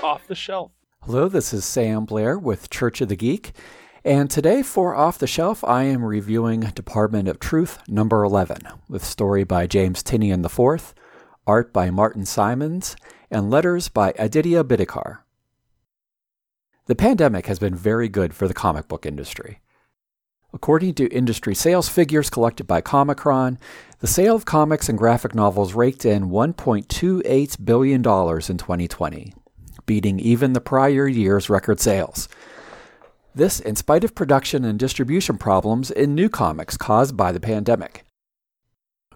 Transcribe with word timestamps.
Off 0.04 0.26
the 0.26 0.34
Shelf. 0.34 0.72
Hello, 1.02 1.28
this 1.28 1.52
is 1.52 1.64
Sam 1.64 2.06
Blair 2.06 2.38
with 2.38 2.70
Church 2.70 3.02
of 3.02 3.08
the 3.08 3.16
Geek. 3.16 3.52
And 4.02 4.30
today 4.30 4.62
for 4.62 4.94
Off 4.94 5.18
the 5.18 5.26
Shelf, 5.26 5.62
I 5.62 5.84
am 5.84 6.02
reviewing 6.02 6.60
Department 6.60 7.28
of 7.28 7.38
Truth 7.38 7.86
number 7.86 8.24
11, 8.24 8.60
with 8.88 9.04
story 9.04 9.44
by 9.44 9.66
James 9.66 10.02
Tynion 10.02 10.42
IV, 10.42 10.94
art 11.46 11.72
by 11.74 11.90
Martin 11.90 12.24
Simmonds, 12.24 12.96
and 13.30 13.50
letters 13.50 13.88
by 13.88 14.14
Aditya 14.18 14.64
Bidikar. 14.64 15.18
The 16.86 16.94
pandemic 16.94 17.46
has 17.46 17.58
been 17.58 17.74
very 17.74 18.08
good 18.08 18.32
for 18.32 18.48
the 18.48 18.54
comic 18.54 18.88
book 18.88 19.04
industry. 19.04 19.60
According 20.54 20.94
to 20.94 21.14
industry 21.14 21.54
sales 21.54 21.90
figures 21.90 22.30
collected 22.30 22.66
by 22.66 22.80
Comichron, 22.80 23.58
the 23.98 24.06
sale 24.06 24.34
of 24.34 24.46
comics 24.46 24.88
and 24.88 24.96
graphic 24.96 25.34
novels 25.34 25.74
raked 25.74 26.06
in 26.06 26.30
$1.28 26.30 27.64
billion 27.64 27.96
in 27.96 28.02
2020, 28.02 29.34
beating 29.90 30.20
even 30.20 30.52
the 30.52 30.60
prior 30.60 31.08
year's 31.08 31.50
record 31.50 31.80
sales. 31.80 32.28
This 33.34 33.58
in 33.58 33.74
spite 33.74 34.04
of 34.04 34.14
production 34.14 34.64
and 34.64 34.78
distribution 34.78 35.36
problems 35.36 35.90
in 35.90 36.14
new 36.14 36.28
comics 36.28 36.76
caused 36.76 37.16
by 37.16 37.32
the 37.32 37.40
pandemic. 37.40 38.04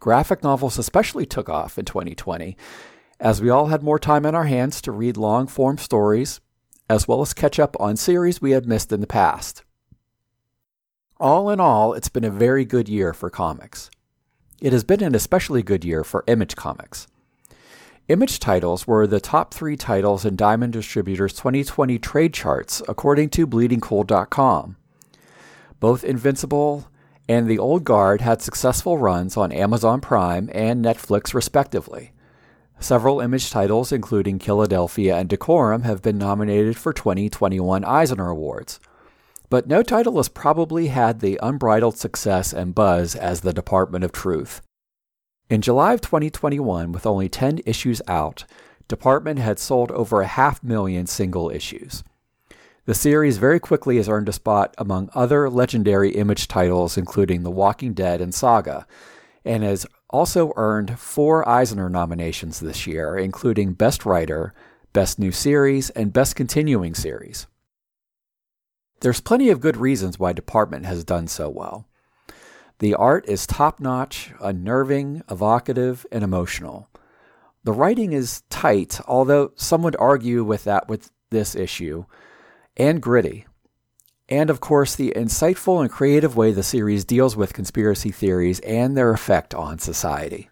Graphic 0.00 0.42
novels 0.42 0.78
especially 0.78 1.26
took 1.26 1.50
off 1.50 1.78
in 1.78 1.84
2020, 1.84 2.56
as 3.20 3.42
we 3.42 3.50
all 3.50 3.66
had 3.66 3.82
more 3.82 3.98
time 3.98 4.24
on 4.24 4.34
our 4.34 4.46
hands 4.46 4.80
to 4.80 4.92
read 4.92 5.18
long 5.18 5.46
form 5.46 5.76
stories, 5.76 6.40
as 6.88 7.06
well 7.06 7.20
as 7.20 7.34
catch 7.34 7.58
up 7.58 7.76
on 7.78 7.94
series 7.94 8.40
we 8.40 8.52
had 8.52 8.64
missed 8.64 8.92
in 8.92 9.02
the 9.02 9.06
past. 9.06 9.64
All 11.20 11.50
in 11.50 11.60
all, 11.60 11.92
it's 11.92 12.08
been 12.08 12.24
a 12.24 12.30
very 12.30 12.64
good 12.64 12.88
year 12.88 13.12
for 13.12 13.28
comics. 13.28 13.90
It 14.62 14.72
has 14.72 14.84
been 14.84 15.02
an 15.02 15.14
especially 15.14 15.62
good 15.62 15.84
year 15.84 16.02
for 16.02 16.24
Image 16.26 16.56
Comics. 16.56 17.08
Image 18.08 18.38
titles 18.40 18.86
were 18.86 19.06
the 19.06 19.20
top 19.20 19.54
three 19.54 19.76
titles 19.76 20.24
in 20.24 20.36
Diamond 20.36 20.72
Distributors' 20.72 21.32
2020 21.34 21.98
trade 21.98 22.34
charts, 22.34 22.82
according 22.88 23.30
to 23.30 23.46
BleedingCool.com. 23.46 24.76
Both 25.80 26.04
Invincible 26.04 26.88
and 27.28 27.48
The 27.48 27.58
Old 27.58 27.84
Guard 27.84 28.20
had 28.20 28.42
successful 28.42 28.98
runs 28.98 29.36
on 29.36 29.52
Amazon 29.52 30.00
Prime 30.00 30.50
and 30.52 30.84
Netflix, 30.84 31.32
respectively. 31.32 32.12
Several 32.80 33.20
Image 33.20 33.50
titles, 33.50 33.92
including 33.92 34.38
Philadelphia 34.38 35.16
and 35.16 35.28
Decorum, 35.28 35.82
have 35.82 36.02
been 36.02 36.18
nominated 36.18 36.76
for 36.76 36.92
2021 36.92 37.84
Eisner 37.84 38.28
Awards 38.28 38.80
but 39.52 39.66
no 39.66 39.82
title 39.82 40.16
has 40.16 40.30
probably 40.30 40.86
had 40.86 41.20
the 41.20 41.38
unbridled 41.42 41.98
success 41.98 42.54
and 42.54 42.74
buzz 42.74 43.14
as 43.14 43.42
The 43.42 43.52
Department 43.52 44.02
of 44.02 44.10
Truth. 44.10 44.62
In 45.52 45.60
July 45.60 45.92
of 45.92 46.00
2021, 46.00 46.92
with 46.92 47.04
only 47.04 47.28
10 47.28 47.60
issues 47.66 48.00
out, 48.08 48.46
Department 48.88 49.38
had 49.38 49.58
sold 49.58 49.90
over 49.90 50.22
a 50.22 50.26
half 50.26 50.62
million 50.62 51.06
single 51.06 51.50
issues. 51.50 52.02
The 52.86 52.94
series 52.94 53.36
very 53.36 53.60
quickly 53.60 53.98
has 53.98 54.08
earned 54.08 54.30
a 54.30 54.32
spot 54.32 54.74
among 54.78 55.10
other 55.12 55.50
legendary 55.50 56.12
image 56.12 56.48
titles, 56.48 56.96
including 56.96 57.42
The 57.42 57.50
Walking 57.50 57.92
Dead 57.92 58.22
and 58.22 58.34
Saga, 58.34 58.86
and 59.44 59.62
has 59.62 59.84
also 60.08 60.54
earned 60.56 60.98
four 60.98 61.46
Eisner 61.46 61.90
nominations 61.90 62.60
this 62.60 62.86
year, 62.86 63.18
including 63.18 63.74
Best 63.74 64.06
Writer, 64.06 64.54
Best 64.94 65.18
New 65.18 65.32
Series, 65.32 65.90
and 65.90 66.14
Best 66.14 66.34
Continuing 66.34 66.94
Series. 66.94 67.46
There's 69.00 69.20
plenty 69.20 69.50
of 69.50 69.60
good 69.60 69.76
reasons 69.76 70.18
why 70.18 70.32
Department 70.32 70.86
has 70.86 71.04
done 71.04 71.26
so 71.26 71.50
well. 71.50 71.86
The 72.82 72.96
art 72.96 73.28
is 73.28 73.46
top 73.46 73.78
notch, 73.78 74.32
unnerving, 74.40 75.22
evocative, 75.30 76.04
and 76.10 76.24
emotional. 76.24 76.88
The 77.62 77.70
writing 77.70 78.12
is 78.12 78.42
tight, 78.50 79.00
although 79.06 79.52
some 79.54 79.84
would 79.84 79.94
argue 80.00 80.42
with 80.42 80.64
that 80.64 80.88
with 80.88 81.12
this 81.30 81.54
issue, 81.54 82.06
and 82.76 83.00
gritty. 83.00 83.46
And 84.28 84.50
of 84.50 84.58
course, 84.58 84.96
the 84.96 85.12
insightful 85.14 85.80
and 85.80 85.92
creative 85.92 86.36
way 86.36 86.50
the 86.50 86.64
series 86.64 87.04
deals 87.04 87.36
with 87.36 87.52
conspiracy 87.52 88.10
theories 88.10 88.58
and 88.58 88.96
their 88.96 89.12
effect 89.12 89.54
on 89.54 89.78
society. 89.78 90.50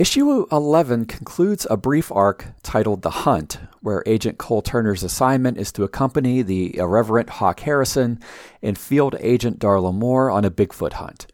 Issue 0.00 0.46
11 0.50 1.04
concludes 1.04 1.66
a 1.68 1.76
brief 1.76 2.10
arc 2.10 2.46
titled 2.62 3.02
The 3.02 3.10
Hunt, 3.10 3.58
where 3.82 4.02
Agent 4.06 4.38
Cole 4.38 4.62
Turner's 4.62 5.02
assignment 5.02 5.58
is 5.58 5.70
to 5.72 5.84
accompany 5.84 6.40
the 6.40 6.74
irreverent 6.78 7.28
Hawk 7.28 7.60
Harrison 7.60 8.18
and 8.62 8.78
Field 8.78 9.14
Agent 9.20 9.58
Darla 9.58 9.92
Moore 9.92 10.30
on 10.30 10.46
a 10.46 10.50
Bigfoot 10.50 10.94
hunt. 10.94 11.26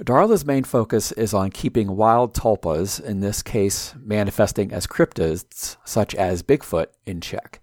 Darla's 0.00 0.44
main 0.44 0.64
focus 0.64 1.12
is 1.12 1.32
on 1.32 1.52
keeping 1.52 1.94
wild 1.94 2.34
tulpas, 2.34 3.00
in 3.00 3.20
this 3.20 3.44
case 3.44 3.94
manifesting 4.02 4.72
as 4.72 4.88
cryptids 4.88 5.76
such 5.84 6.16
as 6.16 6.42
Bigfoot, 6.42 6.88
in 7.06 7.20
check. 7.20 7.60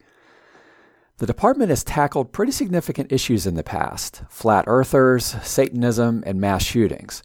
The 1.17 1.27
department 1.27 1.71
has 1.71 1.83
tackled 1.83 2.31
pretty 2.31 2.53
significant 2.53 3.11
issues 3.11 3.45
in 3.45 3.55
the 3.55 3.63
past 3.63 4.21
flat 4.29 4.63
earthers, 4.65 5.25
Satanism, 5.43 6.23
and 6.25 6.39
mass 6.39 6.63
shootings 6.63 7.21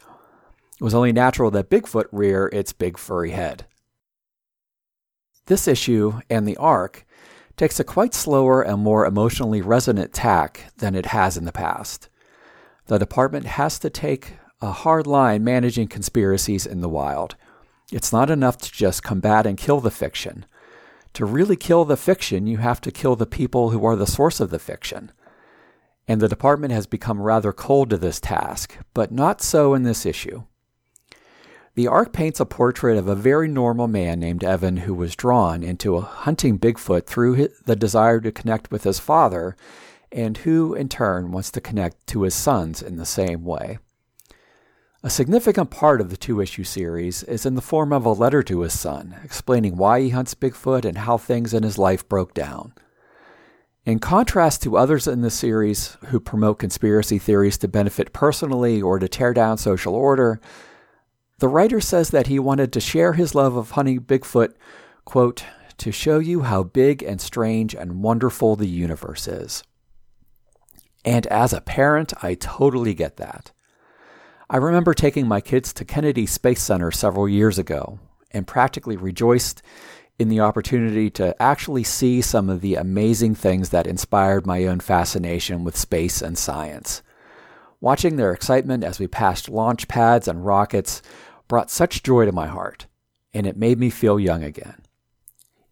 it 0.80 0.84
was 0.84 0.94
only 0.94 1.12
natural 1.12 1.50
that 1.50 1.68
Bigfoot 1.68 2.06
rear 2.10 2.48
its 2.54 2.72
big 2.72 2.96
furry 2.96 3.32
head. 3.32 3.66
This 5.44 5.68
issue 5.68 6.20
and 6.30 6.48
the 6.48 6.56
arc 6.56 7.04
takes 7.58 7.78
a 7.78 7.84
quite 7.84 8.14
slower 8.14 8.62
and 8.62 8.82
more 8.82 9.04
emotionally 9.04 9.60
resonant 9.60 10.14
tack 10.14 10.72
than 10.78 10.94
it 10.94 11.06
has 11.06 11.36
in 11.36 11.44
the 11.44 11.52
past. 11.52 12.08
The 12.86 12.98
department 12.98 13.44
has 13.44 13.78
to 13.80 13.90
take 13.90 14.38
a 14.62 14.72
hard 14.72 15.06
line 15.06 15.44
managing 15.44 15.88
conspiracies 15.88 16.64
in 16.64 16.80
the 16.80 16.88
wild. 16.88 17.36
It's 17.92 18.12
not 18.12 18.30
enough 18.30 18.56
to 18.58 18.72
just 18.72 19.02
combat 19.02 19.46
and 19.46 19.58
kill 19.58 19.80
the 19.80 19.90
fiction. 19.90 20.46
To 21.14 21.26
really 21.26 21.56
kill 21.56 21.84
the 21.84 21.98
fiction, 21.98 22.46
you 22.46 22.56
have 22.56 22.80
to 22.80 22.90
kill 22.90 23.16
the 23.16 23.26
people 23.26 23.70
who 23.70 23.84
are 23.84 23.96
the 23.96 24.06
source 24.06 24.40
of 24.40 24.48
the 24.48 24.58
fiction. 24.58 25.12
And 26.08 26.22
the 26.22 26.28
department 26.28 26.72
has 26.72 26.86
become 26.86 27.20
rather 27.20 27.52
cold 27.52 27.90
to 27.90 27.98
this 27.98 28.18
task, 28.18 28.78
but 28.94 29.12
not 29.12 29.42
so 29.42 29.74
in 29.74 29.82
this 29.82 30.06
issue. 30.06 30.44
The 31.74 31.86
arc 31.86 32.12
paints 32.12 32.40
a 32.40 32.46
portrait 32.46 32.98
of 32.98 33.08
a 33.08 33.14
very 33.14 33.48
normal 33.48 33.86
man 33.86 34.18
named 34.18 34.42
Evan 34.42 34.78
who 34.78 34.94
was 34.94 35.14
drawn 35.14 35.62
into 35.62 36.00
hunting 36.00 36.58
Bigfoot 36.58 37.06
through 37.06 37.48
the 37.64 37.76
desire 37.76 38.20
to 38.20 38.32
connect 38.32 38.70
with 38.70 38.84
his 38.84 38.98
father, 38.98 39.56
and 40.10 40.36
who, 40.38 40.74
in 40.74 40.88
turn, 40.88 41.30
wants 41.30 41.50
to 41.52 41.60
connect 41.60 42.06
to 42.08 42.22
his 42.22 42.34
sons 42.34 42.82
in 42.82 42.96
the 42.96 43.06
same 43.06 43.44
way. 43.44 43.78
A 45.02 45.08
significant 45.08 45.70
part 45.70 46.00
of 46.00 46.10
the 46.10 46.16
two 46.16 46.40
issue 46.40 46.64
series 46.64 47.22
is 47.22 47.46
in 47.46 47.54
the 47.54 47.62
form 47.62 47.92
of 47.92 48.04
a 48.04 48.12
letter 48.12 48.42
to 48.42 48.60
his 48.60 48.78
son, 48.78 49.16
explaining 49.24 49.76
why 49.76 50.00
he 50.00 50.10
hunts 50.10 50.34
Bigfoot 50.34 50.84
and 50.84 50.98
how 50.98 51.16
things 51.16 51.54
in 51.54 51.62
his 51.62 51.78
life 51.78 52.06
broke 52.06 52.34
down. 52.34 52.74
In 53.86 53.98
contrast 53.98 54.62
to 54.62 54.76
others 54.76 55.06
in 55.06 55.22
the 55.22 55.30
series 55.30 55.96
who 56.08 56.20
promote 56.20 56.58
conspiracy 56.58 57.18
theories 57.18 57.56
to 57.58 57.68
benefit 57.68 58.12
personally 58.12 58.82
or 58.82 58.98
to 58.98 59.08
tear 59.08 59.32
down 59.32 59.56
social 59.56 59.94
order, 59.94 60.38
the 61.40 61.48
writer 61.48 61.80
says 61.80 62.10
that 62.10 62.28
he 62.28 62.38
wanted 62.38 62.72
to 62.72 62.80
share 62.80 63.14
his 63.14 63.34
love 63.34 63.56
of 63.56 63.72
hunting 63.72 64.00
Bigfoot, 64.00 64.54
quote, 65.04 65.44
to 65.78 65.90
show 65.90 66.18
you 66.18 66.42
how 66.42 66.62
big 66.62 67.02
and 67.02 67.20
strange 67.20 67.74
and 67.74 68.02
wonderful 68.02 68.54
the 68.54 68.68
universe 68.68 69.26
is. 69.26 69.62
And 71.04 71.26
as 71.28 71.54
a 71.54 71.62
parent, 71.62 72.12
I 72.22 72.34
totally 72.34 72.92
get 72.92 73.16
that. 73.16 73.52
I 74.50 74.58
remember 74.58 74.92
taking 74.92 75.26
my 75.26 75.40
kids 75.40 75.72
to 75.74 75.84
Kennedy 75.84 76.26
Space 76.26 76.60
Center 76.60 76.90
several 76.90 77.28
years 77.28 77.58
ago 77.58 77.98
and 78.32 78.46
practically 78.46 78.96
rejoiced 78.96 79.62
in 80.18 80.28
the 80.28 80.40
opportunity 80.40 81.08
to 81.08 81.40
actually 81.40 81.84
see 81.84 82.20
some 82.20 82.50
of 82.50 82.60
the 82.60 82.74
amazing 82.74 83.34
things 83.34 83.70
that 83.70 83.86
inspired 83.86 84.46
my 84.46 84.66
own 84.66 84.80
fascination 84.80 85.64
with 85.64 85.76
space 85.76 86.20
and 86.20 86.36
science. 86.36 87.00
Watching 87.80 88.16
their 88.16 88.32
excitement 88.32 88.84
as 88.84 88.98
we 88.98 89.06
passed 89.06 89.48
launch 89.48 89.88
pads 89.88 90.28
and 90.28 90.44
rockets 90.44 91.00
brought 91.50 91.70
such 91.70 92.04
joy 92.04 92.24
to 92.24 92.32
my 92.32 92.46
heart, 92.46 92.86
and 93.34 93.44
it 93.44 93.56
made 93.56 93.78
me 93.78 93.90
feel 93.90 94.20
young 94.20 94.44
again. 94.44 94.82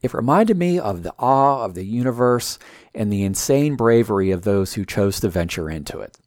It 0.02 0.12
reminded 0.12 0.56
me 0.56 0.78
of 0.78 1.04
the 1.04 1.14
awe 1.20 1.64
of 1.64 1.74
the 1.74 1.86
universe 1.86 2.58
and 2.92 3.12
the 3.12 3.22
insane 3.22 3.76
bravery 3.76 4.32
of 4.32 4.42
those 4.42 4.74
who 4.74 4.84
chose 4.84 5.20
to 5.20 5.28
venture 5.28 5.70
into 5.70 6.00
it. 6.00 6.18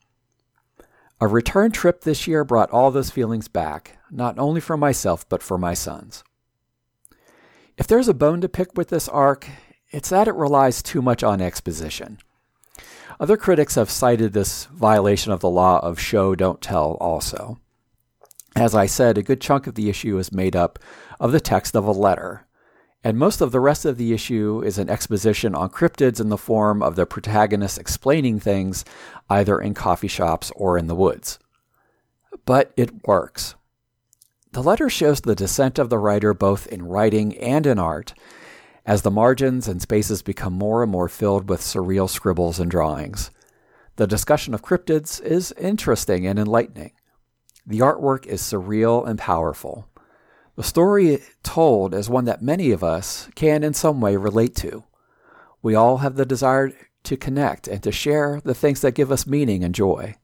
A 1.20 1.28
return 1.28 1.72
trip 1.72 2.02
this 2.02 2.28
year 2.28 2.46
brought 2.46 2.72
all 2.72 2.92
those 2.92 3.12
feelings 3.12 3.50
back, 3.50 3.98
not 4.10 4.40
only 4.40 4.62
for 4.62 4.78
myself, 4.78 5.28
but 5.28 5.44
for 5.44 5.58
my 5.58 5.74
sons. 5.74 6.24
If 7.78 7.88
there's 7.88 8.08
a 8.08 8.14
bone 8.14 8.40
to 8.42 8.50
pick 8.50 8.78
with 8.78 8.88
this 8.88 9.10
arc, 9.10 9.50
it's 9.90 10.10
that 10.10 10.30
it 10.30 10.36
relies 10.36 10.82
too 10.82 11.02
much 11.02 11.24
on 11.24 11.42
exposition. 11.42 12.20
Other 13.20 13.36
critics 13.36 13.76
have 13.76 13.92
cited 13.92 14.32
this 14.32 14.66
violation 14.68 15.34
of 15.34 15.42
the 15.42 15.50
law 15.50 15.80
of 15.80 16.00
show, 16.00 16.36
don't 16.36 16.62
tell 16.62 16.94
also. 17.02 17.60
As 18.56 18.76
I 18.76 18.86
said, 18.86 19.18
a 19.18 19.24
good 19.24 19.40
chunk 19.40 19.68
of 19.68 19.76
the 19.76 19.90
issue 19.90 20.18
is 20.18 20.32
made 20.32 20.56
up 20.56 20.78
of 21.20 21.32
the 21.32 21.40
text 21.40 21.76
of 21.76 21.86
a 21.86 21.92
letter, 21.92 22.48
and 23.04 23.18
most 23.18 23.42
of 23.42 23.52
the 23.52 23.60
rest 23.60 23.86
of 23.86 23.98
the 23.98 24.14
issue 24.14 24.62
is 24.64 24.78
an 24.78 24.90
exposition 24.90 25.56
on 25.56 25.70
cryptids 25.70 26.20
in 26.20 26.30
the 26.30 26.38
form 26.38 26.84
of 26.84 26.96
the 26.96 27.06
protagonist 27.06 27.80
explaining 27.80 28.40
things 28.40 28.86
either 29.30 29.60
in 29.60 29.74
coffee 29.74 30.08
shops 30.08 30.52
or 30.56 30.78
in 30.78 30.88
the 30.88 30.96
woods. 30.96 31.40
But 32.46 32.72
it 32.76 33.08
works. 33.08 33.56
The 34.52 34.62
letter 34.62 34.90
shows 34.90 35.22
the 35.22 35.36
descent 35.36 35.80
of 35.80 35.90
the 35.90 35.98
writer 35.98 36.34
both 36.34 36.68
in 36.68 36.86
writing 36.86 37.38
and 37.38 37.66
in 37.66 37.80
art, 37.80 38.14
as 38.86 39.02
the 39.02 39.12
margins 39.12 39.68
and 39.68 39.82
spaces 39.82 40.22
become 40.22 40.54
more 40.54 40.84
and 40.84 40.92
more 40.92 41.08
filled 41.08 41.50
with 41.50 41.62
surreal 41.62 42.10
scribbles 42.10 42.60
and 42.60 42.70
drawings. 42.70 43.32
The 43.96 44.08
discussion 44.08 44.54
of 44.54 44.62
cryptids 44.62 45.22
is 45.22 45.54
interesting 45.54 46.28
and 46.28 46.38
enlightening. 46.38 46.92
The 47.66 47.80
artwork 47.80 48.26
is 48.26 48.42
surreal 48.42 49.08
and 49.08 49.20
powerful. 49.20 49.88
The 50.56 50.64
story 50.64 51.20
told 51.44 51.94
is 51.94 52.10
one 52.10 52.26
that 52.26 52.42
many 52.42 52.72
of 52.72 52.84
us 52.84 53.30
can 53.36 53.64
in 53.64 53.74
some 53.74 54.02
way 54.02 54.16
relate 54.16 54.56
to. 54.58 54.84
We 55.62 55.76
all 55.76 55.98
have 56.00 56.16
the 56.16 56.26
desire 56.26 56.74
to 57.04 57.18
connect 57.18 57.68
and 57.68 57.82
to 57.84 57.92
share 57.92 58.42
the 58.44 58.54
things 58.54 58.82
that 58.82 58.96
give 58.96 59.12
us 59.12 59.26
meaning 59.26 59.64
and 59.64 59.74
joy. 59.74 60.16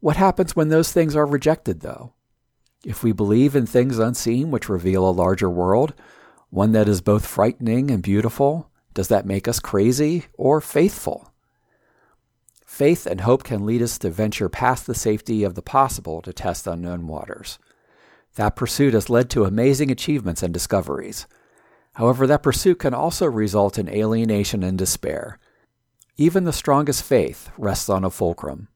What 0.00 0.16
happens 0.16 0.54
when 0.54 0.68
those 0.68 0.92
things 0.92 1.16
are 1.16 1.26
rejected, 1.26 1.80
though? 1.80 2.12
If 2.84 3.02
we 3.02 3.12
believe 3.12 3.54
in 3.54 3.66
things 3.66 3.98
unseen 3.98 4.50
which 4.50 4.68
reveal 4.68 5.08
a 5.08 5.10
larger 5.10 5.48
world, 5.48 5.94
one 6.50 6.72
that 6.72 6.88
is 6.88 7.00
both 7.00 7.26
frightening 7.26 7.90
and 7.90 8.02
beautiful, 8.02 8.68
does 8.94 9.08
that 9.08 9.26
make 9.26 9.48
us 9.48 9.60
crazy 9.60 10.26
or 10.34 10.60
faithful? 10.60 11.31
Faith 12.72 13.04
and 13.04 13.20
hope 13.20 13.44
can 13.44 13.66
lead 13.66 13.82
us 13.82 13.98
to 13.98 14.08
venture 14.08 14.48
past 14.48 14.86
the 14.86 14.94
safety 14.94 15.44
of 15.44 15.54
the 15.54 15.60
possible 15.60 16.22
to 16.22 16.32
test 16.32 16.66
unknown 16.66 17.06
waters. 17.06 17.58
That 18.36 18.56
pursuit 18.56 18.94
has 18.94 19.10
led 19.10 19.28
to 19.28 19.44
amazing 19.44 19.90
achievements 19.90 20.42
and 20.42 20.54
discoveries. 20.54 21.26
However, 21.96 22.26
that 22.26 22.42
pursuit 22.42 22.78
can 22.78 22.94
also 22.94 23.26
result 23.26 23.78
in 23.78 23.90
alienation 23.90 24.62
and 24.62 24.78
despair. 24.78 25.38
Even 26.16 26.44
the 26.44 26.52
strongest 26.52 27.02
faith 27.04 27.50
rests 27.58 27.90
on 27.90 28.04
a 28.04 28.10
fulcrum. 28.10 28.68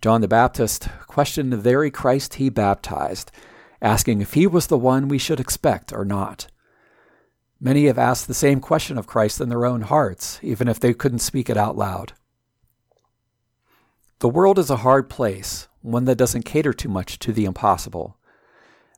John 0.00 0.22
the 0.22 0.26
Baptist 0.26 0.88
questioned 1.06 1.52
the 1.52 1.58
very 1.58 1.90
Christ 1.90 2.36
he 2.36 2.48
baptized, 2.48 3.30
asking 3.82 4.22
if 4.22 4.32
he 4.32 4.46
was 4.46 4.68
the 4.68 4.78
one 4.78 5.06
we 5.06 5.18
should 5.18 5.38
expect 5.38 5.92
or 5.92 6.06
not. 6.06 6.46
Many 7.60 7.88
have 7.88 7.98
asked 7.98 8.26
the 8.26 8.32
same 8.32 8.60
question 8.60 8.96
of 8.96 9.06
Christ 9.06 9.38
in 9.38 9.50
their 9.50 9.66
own 9.66 9.82
hearts, 9.82 10.40
even 10.42 10.66
if 10.66 10.80
they 10.80 10.94
couldn't 10.94 11.18
speak 11.18 11.50
it 11.50 11.58
out 11.58 11.76
loud. 11.76 12.14
The 14.20 14.28
world 14.28 14.58
is 14.58 14.68
a 14.68 14.78
hard 14.78 15.08
place, 15.08 15.68
one 15.80 16.04
that 16.06 16.16
doesn't 16.18 16.44
cater 16.44 16.72
too 16.72 16.88
much 16.88 17.20
to 17.20 17.32
the 17.32 17.44
impossible. 17.44 18.16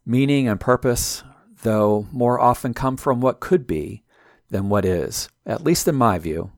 Meaning 0.07 0.49
and 0.49 0.59
purpose, 0.59 1.23
though, 1.63 2.07
more 2.11 2.41
often 2.41 2.73
come 2.73 2.97
from 2.97 3.21
what 3.21 3.39
could 3.39 3.67
be 3.67 4.03
than 4.49 4.71
what 4.71 4.87
is, 4.87 5.29
at 5.45 5.63
least 5.63 5.87
in 5.87 5.95
my 5.95 6.19
view. 6.19 6.53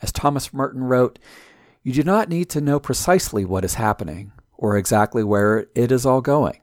As 0.00 0.10
Thomas 0.10 0.54
Merton 0.54 0.84
wrote, 0.84 1.18
you 1.82 1.92
do 1.92 2.02
not 2.02 2.30
need 2.30 2.48
to 2.50 2.62
know 2.62 2.80
precisely 2.80 3.44
what 3.44 3.64
is 3.64 3.74
happening 3.74 4.32
or 4.56 4.78
exactly 4.78 5.22
where 5.22 5.66
it 5.74 5.92
is 5.92 6.06
all 6.06 6.22
going. 6.22 6.60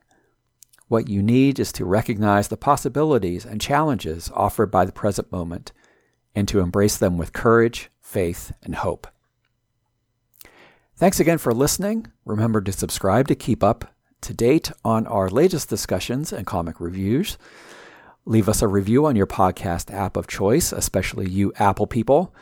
What 0.87 1.09
you 1.09 1.21
need 1.21 1.59
is 1.59 1.71
to 1.73 1.85
recognize 1.85 2.47
the 2.47 2.57
possibilities 2.57 3.45
and 3.45 3.61
challenges 3.61 4.31
offered 4.33 4.71
by 4.71 4.85
the 4.85 4.91
present 4.91 5.31
moment 5.31 5.73
and 6.33 6.47
to 6.47 6.59
embrace 6.59 6.97
them 6.97 7.19
with 7.19 7.33
courage, 7.33 7.91
faith, 8.01 8.51
and 8.63 8.75
hope. 8.75 9.07
Thanks 10.97 11.19
again 11.19 11.37
for 11.37 11.53
listening. 11.53 12.07
Remember 12.25 12.59
to 12.59 12.71
subscribe 12.71 13.27
to 13.27 13.35
keep 13.35 13.63
up 13.63 13.93
to 14.21 14.33
date 14.33 14.71
on 14.83 15.05
our 15.05 15.29
latest 15.29 15.69
discussions 15.69 16.33
and 16.33 16.47
comic 16.47 16.81
reviews. 16.81 17.37
Leave 18.25 18.49
us 18.49 18.63
a 18.63 18.67
review 18.67 19.05
on 19.05 19.15
your 19.15 19.27
podcast 19.27 19.93
app 19.93 20.17
of 20.17 20.25
choice, 20.25 20.71
especially 20.71 21.29
you 21.29 21.53
Apple 21.59 21.85
people, 21.85 22.33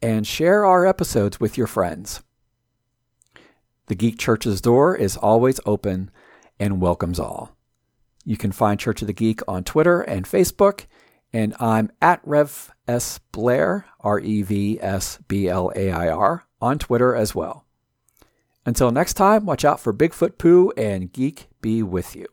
and 0.00 0.24
share 0.24 0.64
our 0.64 0.86
episodes 0.86 1.40
with 1.40 1.58
your 1.58 1.66
friends. 1.66 2.22
The 3.86 3.96
Geek 3.96 4.20
Church's 4.20 4.60
door 4.60 4.94
is 4.94 5.16
always 5.16 5.58
open 5.66 6.12
and 6.60 6.80
welcomes 6.80 7.18
all. 7.18 7.56
You 8.24 8.36
can 8.36 8.52
find 8.52 8.78
Church 8.78 9.02
of 9.02 9.08
the 9.08 9.14
Geek 9.14 9.40
on 9.48 9.64
Twitter 9.64 10.00
and 10.02 10.26
Facebook, 10.26 10.86
and 11.32 11.56
I'm 11.58 11.90
at 12.00 12.20
Rev 12.22 12.70
S. 12.86 13.18
Blair, 13.32 13.86
R 13.98 14.20
E 14.20 14.42
V 14.42 14.78
S 14.80 15.18
B 15.26 15.48
L 15.48 15.72
A 15.74 15.90
I 15.90 16.08
R, 16.08 16.46
on 16.60 16.78
Twitter 16.78 17.12
as 17.12 17.34
well. 17.34 17.65
Until 18.66 18.90
next 18.90 19.14
time, 19.14 19.46
watch 19.46 19.64
out 19.64 19.78
for 19.78 19.94
Bigfoot 19.94 20.38
Poo 20.38 20.72
and 20.76 21.12
Geek 21.12 21.46
be 21.62 21.84
with 21.84 22.16
you. 22.16 22.26